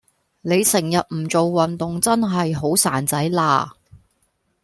[0.41, 3.75] 你成日唔做運動真係好孱仔啦